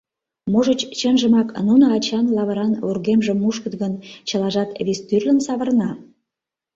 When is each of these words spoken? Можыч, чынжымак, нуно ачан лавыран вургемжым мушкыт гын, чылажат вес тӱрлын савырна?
Можыч, 0.51 0.81
чынжымак, 0.99 1.47
нуно 1.67 1.85
ачан 1.95 2.25
лавыран 2.35 2.73
вургемжым 2.85 3.37
мушкыт 3.43 3.73
гын, 3.81 3.93
чылажат 4.27 4.69
вес 4.85 4.99
тӱрлын 5.07 5.39
савырна? 5.45 5.89